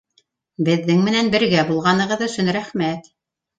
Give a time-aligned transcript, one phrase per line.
[0.69, 3.15] Беҙҙең менән бергә булғанығыҙ өсөн рәхмәт!